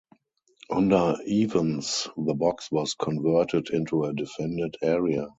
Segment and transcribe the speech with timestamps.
[0.71, 5.27] Under Evans, the Box was converted into a defended area.